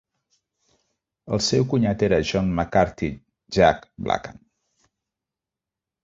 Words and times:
El 1.35 1.41
seu 1.47 1.65
cunyat 1.73 2.05
era 2.07 2.17
John 2.29 2.49
McCarthy 2.59 3.09
"Jack" 3.57 3.85
Blackham. 4.07 4.41